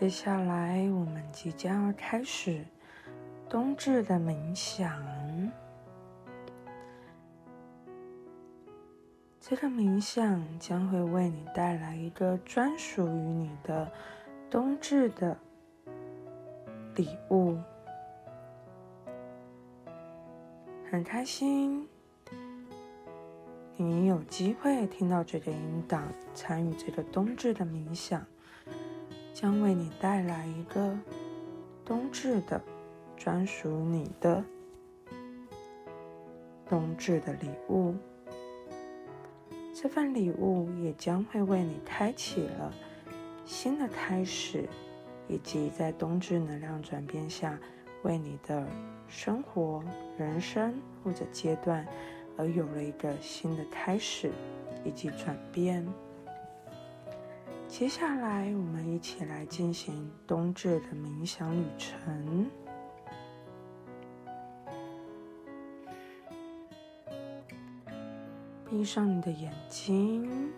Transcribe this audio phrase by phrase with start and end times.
[0.00, 2.64] 接下来，我们即将要开始
[3.48, 4.96] 冬至的冥想。
[9.40, 13.90] 这个冥想将会为你带来一个专属于你的
[14.48, 15.36] 冬至的
[16.94, 17.58] 礼物。
[20.88, 21.88] 很开心，
[23.76, 26.00] 你有机会听到这个引导，
[26.34, 28.24] 参与这个冬至的冥想。
[29.40, 30.98] 将为你带来一个
[31.84, 32.60] 冬至的
[33.16, 34.42] 专属你的
[36.68, 37.94] 冬至的礼物。
[39.72, 42.74] 这份礼物也将会为你开启了
[43.44, 44.68] 新的开始，
[45.28, 47.56] 以及在冬至能量转变下，
[48.02, 48.66] 为你的
[49.06, 49.84] 生活、
[50.18, 51.86] 人生或者阶段
[52.36, 54.32] 而有了一个新的开始
[54.84, 55.86] 以及转变。
[57.68, 62.50] 接下来，我们一起来进行冬至的冥想旅程。
[68.68, 70.50] 闭上你的眼睛，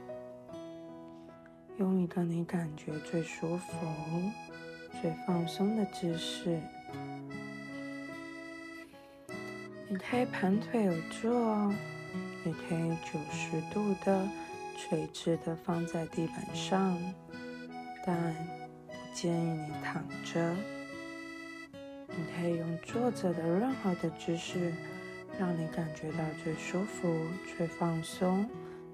[1.79, 3.77] 用一个你感觉最舒服、
[5.03, 6.61] 最放松的姿势。
[9.89, 11.73] 你可以盘腿而坐，
[12.47, 14.27] 也可以九十度的。
[14.81, 16.97] 垂直的放在地板上，
[18.07, 18.35] 但
[18.89, 20.57] 不建议你躺着。
[22.09, 24.73] 你可以用坐着的任何的姿势，
[25.39, 27.15] 让你感觉到最舒服、
[27.57, 28.49] 最放松、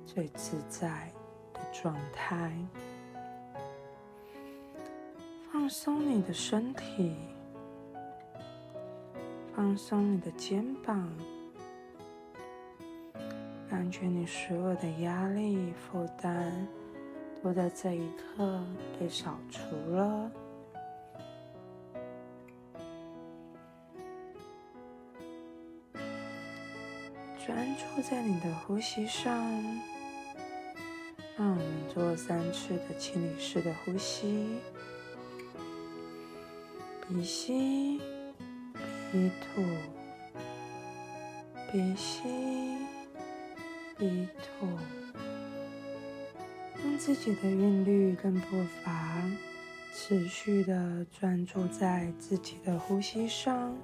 [0.05, 1.09] 最自在
[1.55, 2.53] 的状态。
[5.53, 7.15] 放松你的身体，
[9.55, 11.11] 放松你的肩膀。
[13.77, 16.67] 感觉你所有的压力负担
[17.43, 18.65] 都在这一刻
[18.99, 19.61] 被扫除
[19.91, 20.31] 了。
[27.47, 29.31] 专注在你的呼吸上，
[31.37, 34.57] 让我们做三次的清理式的呼吸：
[37.07, 38.01] 鼻吸，
[39.13, 39.63] 鼻吐，
[41.71, 42.23] 鼻吸。
[43.99, 44.67] 鼻吐，
[46.85, 49.23] 用自己的韵律跟步伐，
[49.95, 53.75] 持续的专注在自己的呼吸上，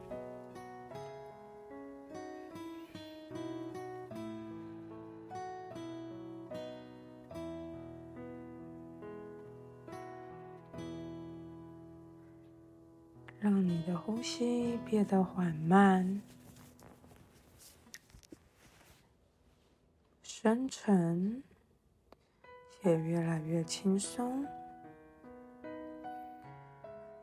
[13.41, 16.21] 让你的呼吸变得缓慢。
[20.43, 21.41] 深沉，
[22.69, 24.45] 且越来越轻松。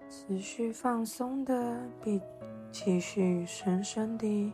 [0.07, 2.21] 持续放松的，并
[2.71, 4.53] 继续深深地、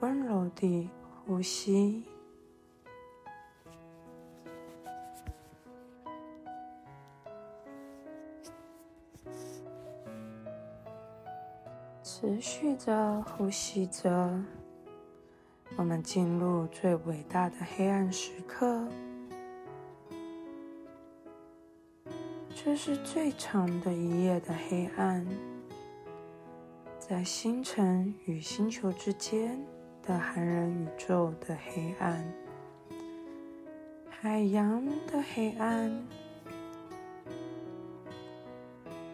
[0.00, 0.90] 温柔地
[1.24, 2.04] 呼吸。
[12.02, 14.44] 持续着呼吸着。
[15.76, 18.86] 我们进入最伟大的黑暗时刻，
[22.54, 25.26] 这是最长的一夜的黑暗，
[26.98, 29.60] 在星辰与星球之间
[30.02, 32.24] 的寒冷宇宙的黑暗，
[34.08, 36.06] 海洋的黑暗，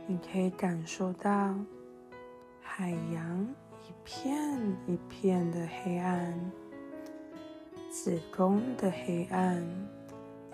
[0.06, 1.54] 你可以感受到
[2.62, 3.54] 海洋。
[4.10, 6.34] 一片一片的黑暗，
[7.88, 9.62] 子宫的黑暗，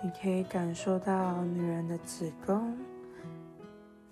[0.03, 2.77] 你可以感受到女人的子宫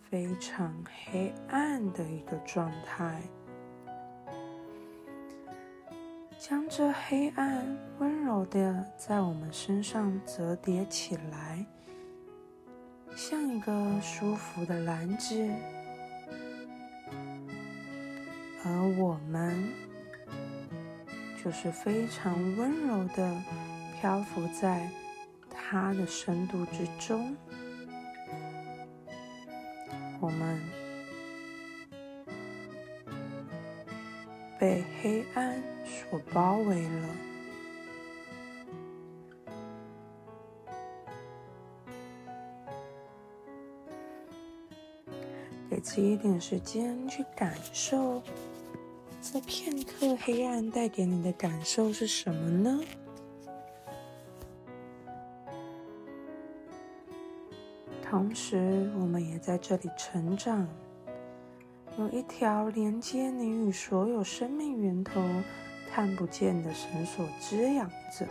[0.10, 0.74] 非常
[1.06, 3.22] 黑暗的一个状态。
[6.40, 11.64] 将这黑暗温柔的在我们身上折叠起来，
[13.16, 15.48] 像一个舒服的篮子。
[18.67, 19.72] 而我们
[21.44, 23.40] 就是非常温柔的
[24.02, 24.90] 漂浮在
[25.52, 27.38] 它的深度之中，
[30.20, 30.59] 我们
[34.59, 37.09] 被黑暗所包围了。
[45.70, 48.23] 给自己一点时间去感受。
[49.35, 52.79] 这片刻黑暗带给你的感受是什么呢？
[58.02, 60.66] 同时，我们也在这里成长。
[61.97, 65.22] 有一条连接你与所有生命源头
[65.91, 68.26] 看不见的绳索滋养着。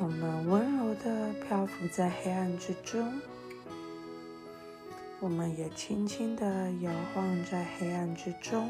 [0.00, 3.12] 我们温柔的漂浮在黑暗之中，
[5.24, 8.68] 我们也轻轻的摇晃在黑暗之中，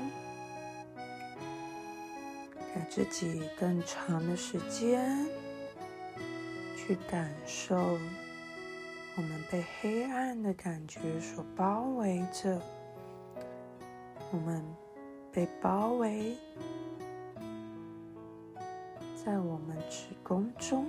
[2.73, 5.27] 给自己更长的时间
[6.77, 7.99] 去感受。
[9.17, 12.63] 我们被黑暗的感觉所包围着，
[14.31, 14.65] 我们
[15.33, 16.37] 被包围
[19.25, 20.87] 在我们子宫中。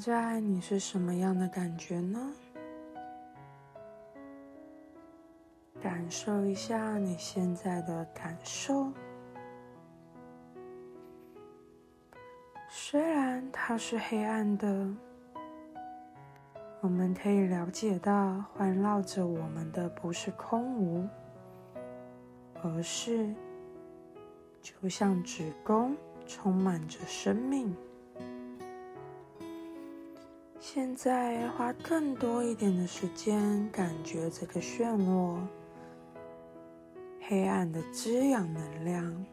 [0.00, 2.32] 在你是什么样的感觉呢？
[5.82, 8.90] 感受一下你现在的感受，
[12.68, 14.88] 虽然它是黑暗的，
[16.80, 21.06] 我们可以了解到环绕着我们的不是空无，
[22.62, 23.34] 而是
[24.60, 25.94] 就像子宫
[26.26, 27.76] 充满着生命。
[30.72, 35.36] 现在花更多一点的时间，感觉这个漩涡。
[37.22, 39.26] 黑暗的滋养能量。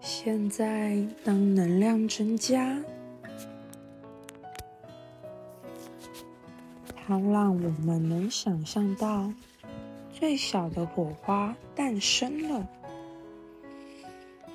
[0.00, 2.76] 现在，当能量增加，
[7.08, 9.32] 它让我们能想象到。
[10.12, 12.68] 最小的火花诞生了，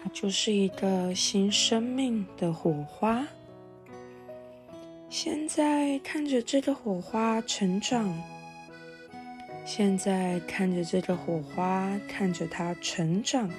[0.04, 3.26] 它就是一个新生命的火花。
[5.10, 8.22] 现在看着这个火花成长，
[9.66, 13.50] 现在看着这个火花，看着它成长。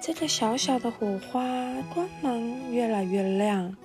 [0.00, 1.40] 这个小小的火花
[1.94, 3.76] 光芒越来越亮，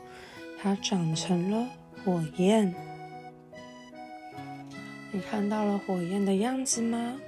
[0.59, 1.67] 它长成了
[2.07, 2.73] 火焰。
[5.11, 7.19] 你看到了火焰的样子吗？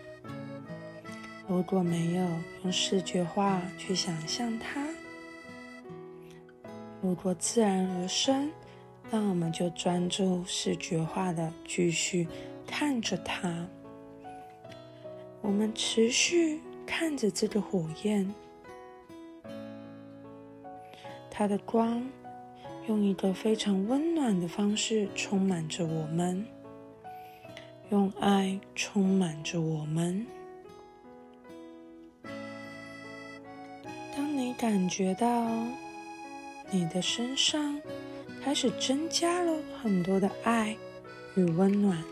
[1.49, 2.25] 如果没有，
[2.63, 4.79] 用视觉化去想象它；
[7.01, 8.49] 如果自然而生，
[9.11, 12.25] 那我们就专注视觉化的继续
[12.65, 13.67] 看着它。
[15.41, 18.33] 我们持续看着这个火焰，
[21.29, 22.01] 它的光
[22.89, 26.43] 用一个非常温暖的方式充满着我们。
[27.91, 30.25] 用爱充满着我们。
[34.15, 35.47] 当你感觉到
[36.71, 37.79] 你的身上
[38.43, 40.75] 开始增加了很多的爱
[41.35, 42.03] 与温暖，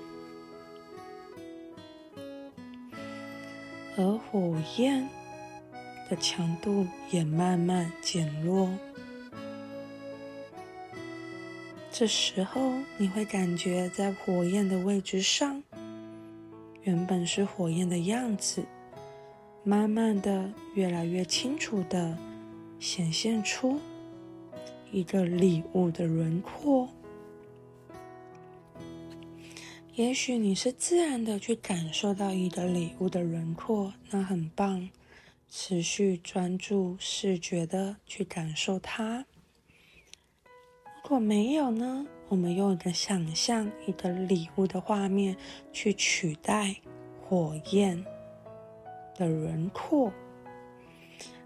[3.97, 5.09] 而火焰
[6.07, 8.69] 的强度也慢慢减弱。
[11.99, 15.63] 这时候，你会感觉在火焰的位置上，
[16.83, 18.63] 原本是火焰的样子，
[19.63, 22.15] 慢慢的越来越清楚的
[22.79, 23.79] 显现出
[24.91, 26.87] 一个礼物的轮廓。
[29.95, 34.87] 也许你是自然的去感受到一个礼物的轮廓，那很棒。
[35.49, 39.25] 持续专注视觉的去感受它。
[41.07, 42.05] 如果没有呢？
[42.27, 45.37] 我们用一个想象一个礼物的画面
[45.71, 46.75] 去取代
[47.21, 48.03] 火焰
[49.15, 50.11] 的轮廓，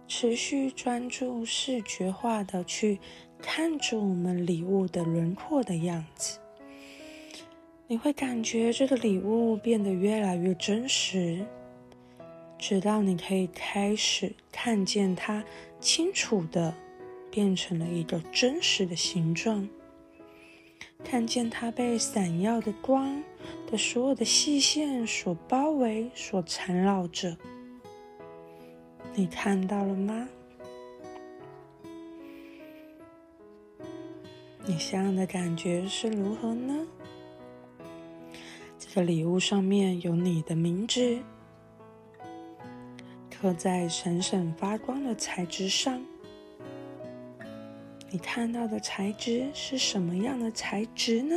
[0.07, 2.99] 持续专注视觉化的去
[3.39, 6.39] 看着我们礼物的轮廓的样子，
[7.85, 11.45] 你会感觉这个礼物变得越来越真实，
[12.57, 15.43] 直到你可以开始看见它
[15.79, 16.73] 清楚的。
[17.31, 19.67] 变成了一个真实的形状，
[21.03, 23.23] 看见它被闪耀的光
[23.71, 27.35] 的所有的细线所包围、所缠绕着。
[29.15, 30.27] 你看到了吗？
[34.65, 36.85] 你想要的感觉是如何呢？
[38.77, 41.19] 这个礼物上面有你的名字，
[43.29, 46.05] 刻在闪闪发光的材质上。
[48.13, 51.35] 你看到的材质是什么样的材质呢？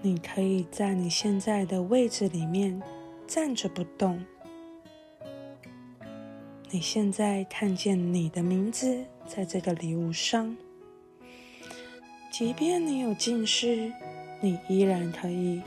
[0.00, 2.82] 你可以在你现在的位置里面
[3.26, 4.24] 站着不动。
[6.70, 10.56] 你现在看见你的名字在这个礼物上，
[12.30, 13.92] 即便你有近视，
[14.40, 15.60] 你依然可以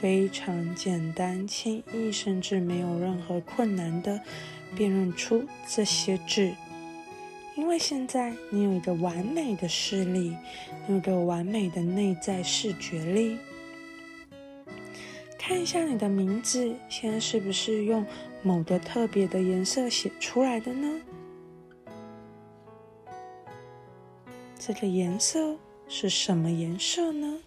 [0.00, 4.20] 非常简单、轻易，甚至没有任何困难的
[4.74, 6.52] 辨认出这些字。
[7.58, 10.32] 因为现在你有一个完美的视力，
[10.88, 13.36] 有一个完美的内在视觉力。
[15.36, 18.06] 看一下你的名字，现在是不是用
[18.42, 21.00] 某个特别的颜色写出来的呢？
[24.56, 25.56] 这个颜色
[25.88, 27.38] 是什么颜色呢？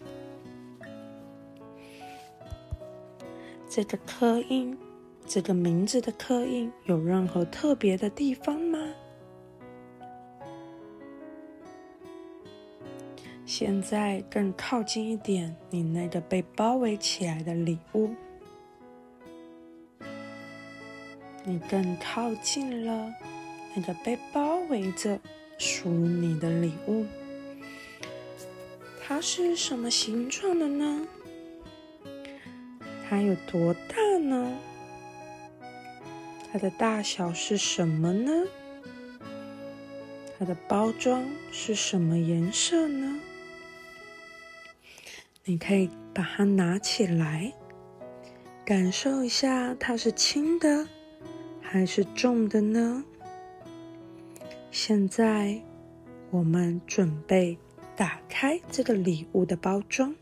[3.66, 4.76] 这个刻印，
[5.26, 8.78] 这个名字的刻印有任何特别的地方吗？
[13.64, 18.10] 现在更靠近一点，你那个被包围起来的礼物，
[21.44, 23.14] 你更靠近了
[23.76, 25.16] 那个被包围着
[25.58, 27.06] 属于你的礼物。
[29.00, 31.06] 它是什么形状的呢？
[33.08, 34.58] 它有多大呢？
[36.52, 38.32] 它的大小是什么呢？
[40.36, 43.20] 它的包装是什么颜色呢？
[45.44, 47.52] 你可以把它拿起来，
[48.64, 50.86] 感受一下它是轻的
[51.60, 53.04] 还是重的呢？
[54.70, 55.60] 现在
[56.30, 57.58] 我们准备
[57.96, 60.14] 打开这个礼物的包装。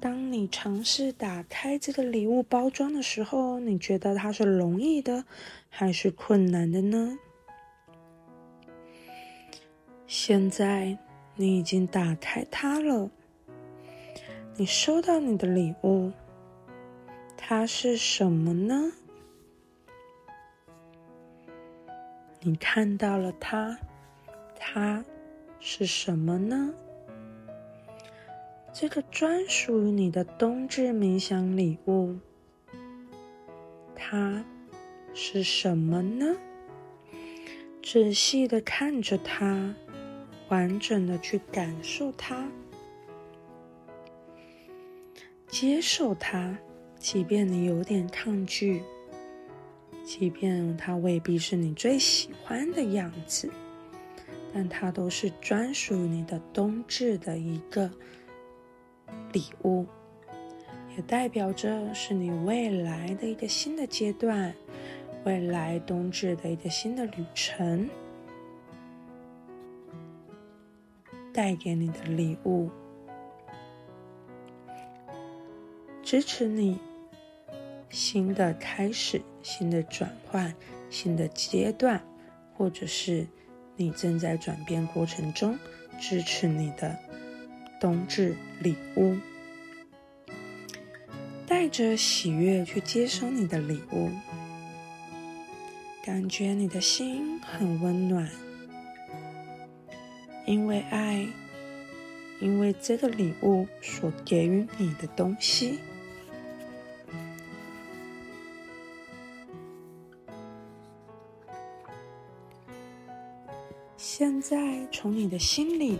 [0.00, 5.22] 当你尝试打开这个礼物包装的时候，你觉得它是容易的
[5.68, 7.18] 还是困难的呢？
[10.06, 10.96] 现在。
[11.36, 13.10] 你已经打开它了。
[14.56, 16.10] 你收到你的礼物，
[17.36, 18.90] 它是什么呢？
[22.40, 23.78] 你看到了它，
[24.58, 25.04] 它
[25.60, 26.72] 是什么呢？
[28.72, 32.16] 这个专属于你的冬至冥想礼物，
[33.94, 34.44] 它
[35.12, 36.36] 是什么呢？
[37.82, 39.74] 仔细的看着它。
[40.48, 42.48] 完整的去感受它，
[45.48, 46.56] 接受它，
[46.98, 48.82] 即便你有点抗拒，
[50.04, 53.50] 即便它未必是你最喜欢的样子，
[54.54, 57.90] 但它都是专属于你的冬至的一个
[59.32, 59.84] 礼物，
[60.96, 64.54] 也代表着是你未来的一个新的阶段，
[65.24, 67.88] 未来冬至的一个新的旅程。
[71.36, 72.70] 带给你的礼物，
[76.02, 76.78] 支持你
[77.90, 80.54] 新的开始、新的转换、
[80.88, 82.02] 新的阶段，
[82.56, 83.26] 或者是
[83.76, 85.58] 你正在转变过程中，
[86.00, 86.96] 支持你的
[87.78, 89.14] 冬至礼物，
[91.46, 94.08] 带着喜悦去接收你的礼物，
[96.02, 98.26] 感觉你的心很温暖。
[100.46, 101.26] 因为爱，
[102.40, 105.80] 因为这个礼物所给予你的东西，
[113.96, 115.98] 现在从你的心里，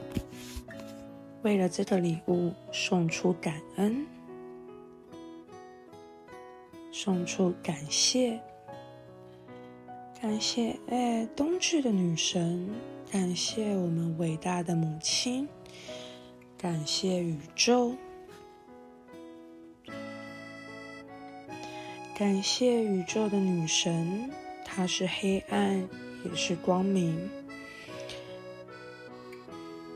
[1.42, 4.06] 为了这个礼物送出感恩，
[6.92, 8.40] 送出感谢，
[10.22, 12.70] 感谢哎，冬至的女神。
[13.16, 15.48] 感谢我们伟大的母亲，
[16.58, 17.96] 感谢宇宙，
[22.14, 24.30] 感谢宇宙的女神，
[24.66, 25.88] 她是黑暗，
[26.26, 27.26] 也是光明。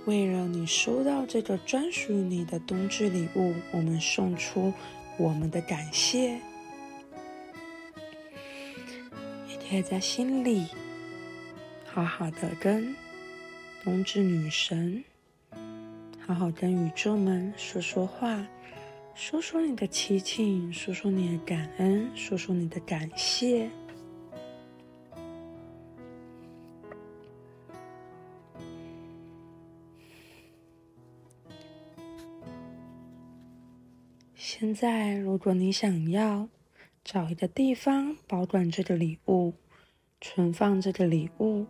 [0.06, 4.72] 为了你收到这个专属于你的冬至礼物，我们送出
[5.18, 6.40] 我们的感谢，
[9.46, 10.68] 也贴在心里。
[11.92, 12.94] 好好的跟
[13.82, 15.02] 冬至女神，
[16.26, 18.46] 好好跟宇宙们说说话，
[19.14, 23.70] 说说你的祈请，说说你的感恩，说说你的感谢。
[34.34, 36.46] 现在，如果你想要
[37.02, 39.54] 找一个地方保管这个礼物，
[40.20, 41.66] 存放这个礼物。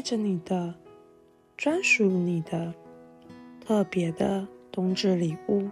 [0.00, 0.74] 带着你的
[1.58, 2.72] 专属你的
[3.60, 5.68] 特别的冬至礼物，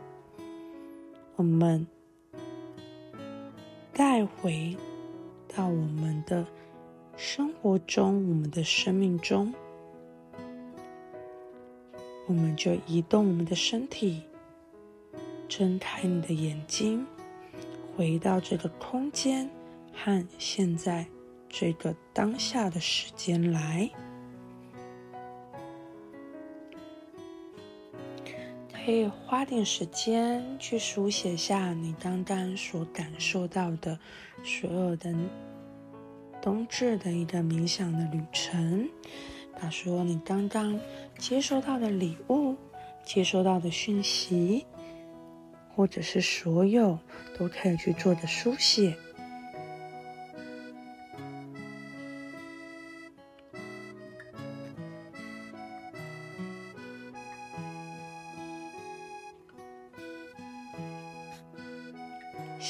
[1.36, 1.86] 我们
[3.94, 4.76] 带回
[5.56, 6.46] 到我们的
[7.16, 9.50] 生活中，我们的生命中。
[12.26, 14.22] 我们就移动我们的身体，
[15.48, 17.06] 睁开你的眼睛，
[17.96, 19.48] 回到这个空间
[19.94, 21.06] 和现在
[21.48, 23.90] 这个当下的时间来。
[28.88, 33.98] 可以花点时间去书写下你刚刚所感受到的
[34.42, 35.14] 所有的
[36.40, 38.88] 冬至的一个冥想的旅程。
[39.60, 40.80] 把所有你刚刚
[41.18, 42.56] 接收到的礼物、
[43.04, 44.64] 接收到的讯息，
[45.74, 46.98] 或者是所有
[47.38, 48.96] 都可以去做的书写。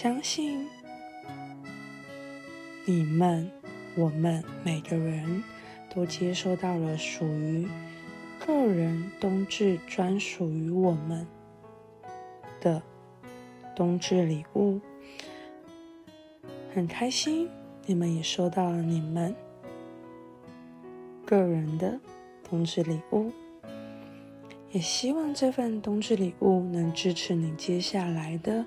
[0.01, 0.65] 相信
[2.85, 3.51] 你们，
[3.97, 5.43] 我们每个人。
[5.93, 7.67] 都接收到了属于
[8.39, 11.27] 个人冬至专属于我们
[12.61, 12.81] 的
[13.75, 14.81] 冬至礼物，
[16.73, 17.49] 很开心，
[17.87, 19.35] 你们也收到了你们
[21.27, 21.99] 个人的
[22.49, 23.33] 冬至礼物，
[24.71, 28.65] 也希望这份冬至礼物能支持你接下来的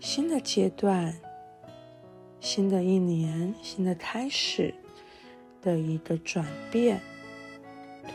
[0.00, 1.14] 新的阶段、
[2.40, 4.74] 新的一年、新的开始。
[5.60, 7.00] 的一个转变、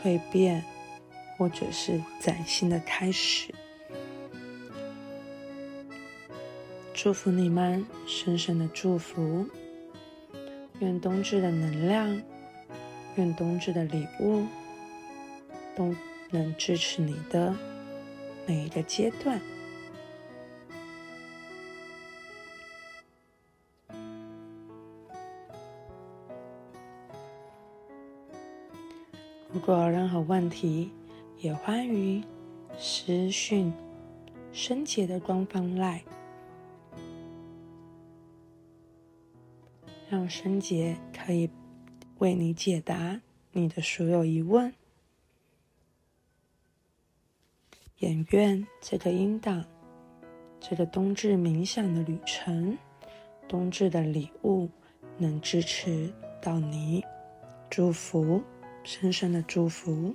[0.02, 0.64] 蜕变，
[1.36, 3.54] 或者是崭新的开始。
[6.94, 9.46] 祝福你们，深深的祝福。
[10.80, 12.18] 愿冬至的能量，
[13.16, 14.46] 愿冬至的礼物，
[15.76, 15.94] 都
[16.30, 17.54] 能支持你的
[18.46, 19.38] 每一个阶段。
[29.64, 30.90] 果有任何问题，
[31.38, 32.22] 也欢迎
[32.76, 33.72] 私讯
[34.52, 36.02] 申杰的官方 Line，，
[40.10, 41.48] 让申杰可以
[42.18, 43.18] 为你解答
[43.52, 44.70] 你的所有疑问。
[47.96, 49.64] 也愿这个音档，
[50.60, 52.76] 这个冬至冥想的旅程，
[53.48, 54.68] 冬至的礼物，
[55.16, 57.02] 能支持到你，
[57.70, 58.42] 祝福。
[58.84, 60.14] 深深的祝福。